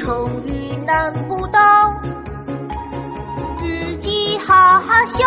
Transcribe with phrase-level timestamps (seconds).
[0.00, 1.60] 成语难不倒，
[3.58, 5.18] 自己哈哈笑。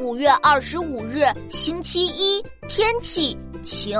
[0.00, 3.96] 五月二十五日，星期一，天气晴。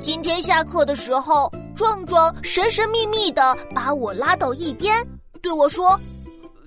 [0.00, 4.96] 今天下课的时候，壮壮神神秘秘的把我拉到一边，
[5.42, 6.00] 对我说：“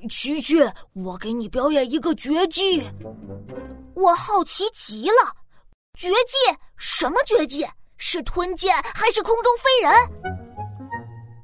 [0.08, 0.58] 琪琪，
[0.94, 2.88] 我给你表演一个绝技。”
[3.96, 5.34] 我好奇极了，
[5.98, 6.38] 绝技？
[6.76, 7.68] 什么绝技？
[7.98, 9.94] 是吞剑还是空中飞人？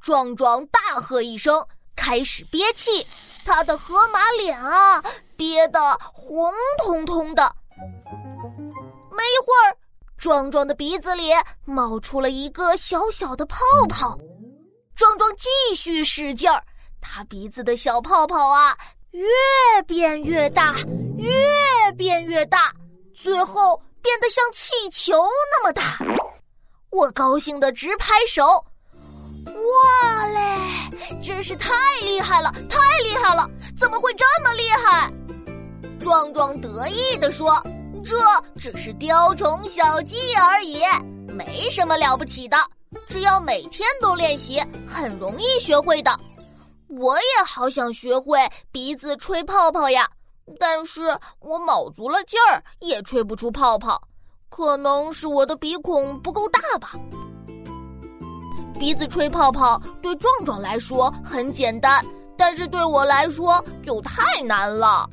[0.02, 1.66] 壮壮大喝一声，
[1.96, 3.06] 开始憋气，
[3.46, 5.04] 他的河马脸啊，
[5.38, 5.80] 憋得
[6.14, 7.56] 红彤彤的。
[9.12, 9.78] 没一会儿。
[10.18, 11.32] 壮壮的鼻子里
[11.64, 14.18] 冒出了一个小小的泡泡，
[14.94, 16.62] 壮壮继续使劲儿，
[17.00, 18.78] 他鼻子的小泡泡啊，
[19.12, 19.24] 越
[19.88, 20.76] 变越大，
[21.16, 21.32] 越
[21.96, 22.70] 变越大，
[23.16, 25.14] 最后变得像气球
[25.52, 26.00] 那么大。
[26.90, 28.44] 我高兴的直拍手，
[29.46, 33.48] 哇嘞，真是太厉害了，太厉害了！
[33.78, 35.14] 怎么会这么厉害？
[36.00, 37.56] 壮壮得意的说。
[38.04, 38.16] 这
[38.58, 40.82] 只是雕虫小技而已，
[41.28, 42.58] 没什么了不起的。
[43.08, 46.20] 只要每天都练习，很容易学会的。
[46.88, 48.40] 我也好想学会
[48.72, 50.10] 鼻子吹泡泡呀，
[50.58, 54.02] 但是我卯足了劲儿也吹不出泡泡，
[54.50, 56.94] 可能是我的鼻孔不够大吧。
[58.80, 62.04] 鼻子吹泡泡对壮壮来说很简单，
[62.38, 65.10] 但是对我来说就太难了。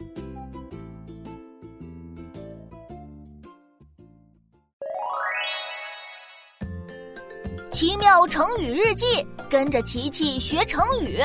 [7.73, 9.05] 奇妙成语日记，
[9.51, 11.21] 跟着琪琪学成语。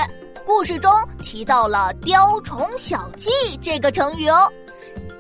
[0.54, 0.92] 故事中
[1.24, 3.32] 提到了“雕虫小技”
[3.64, 4.52] 这个成语哦。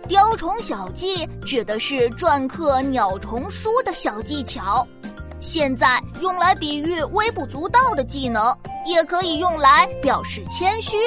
[0.05, 4.85] 雕虫小技指的是篆刻鸟虫书的小技巧，
[5.39, 8.53] 现在用来比喻微不足道的技能，
[8.85, 10.97] 也可以用来表示谦虚。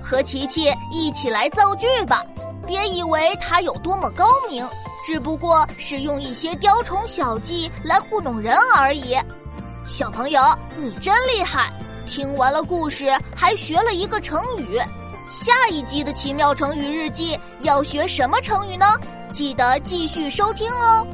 [0.00, 2.22] 和琪琪一起来造句吧，
[2.64, 4.66] 别以为他有多么高明，
[5.04, 9.16] 只不过是用一些雕虫小技来糊弄人而已。
[9.88, 10.40] 小朋友，
[10.80, 11.70] 你真厉害！
[12.06, 14.78] 听完了故事，还学了一个成语。
[15.28, 18.86] 下一集的奇妙成语日记要学什么成语呢？
[19.32, 21.06] 记得继续收听哦。